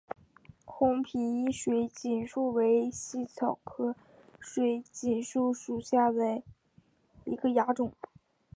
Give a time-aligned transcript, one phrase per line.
[0.65, 3.95] 红皮水锦树为茜草科
[4.39, 6.41] 水锦树属下的
[7.23, 7.93] 一个亚种。